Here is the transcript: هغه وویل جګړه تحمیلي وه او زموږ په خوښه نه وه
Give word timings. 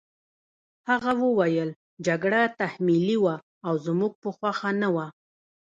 هغه 0.89 1.11
وویل 1.25 1.69
جګړه 2.07 2.41
تحمیلي 2.59 3.17
وه 3.23 3.35
او 3.67 3.73
زموږ 3.85 4.11
په 4.21 4.29
خوښه 4.37 4.69
نه 4.81 4.89
وه 4.95 5.07